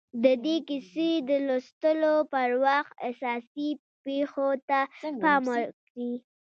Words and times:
د 0.23 0.25
دې 0.45 0.57
کيسې 0.67 1.09
د 1.29 1.31
لوستلو 1.47 2.15
پر 2.33 2.49
وخت 2.65 2.93
اساسي 3.09 3.69
پېښو 4.03 4.49
ته 4.69 4.79
پام 5.21 5.43
وکړئ. 5.53 6.11